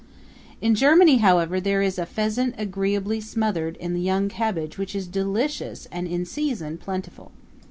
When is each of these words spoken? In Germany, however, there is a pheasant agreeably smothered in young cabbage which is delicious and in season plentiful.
In 0.61 0.73
Germany, 0.73 1.17
however, 1.17 1.61
there 1.61 1.83
is 1.83 1.99
a 1.99 2.07
pheasant 2.07 2.55
agreeably 2.57 3.21
smothered 3.21 3.77
in 3.77 3.95
young 3.95 4.29
cabbage 4.29 4.79
which 4.79 4.95
is 4.95 5.05
delicious 5.05 5.87
and 5.91 6.07
in 6.07 6.25
season 6.25 6.79
plentiful. 6.79 7.31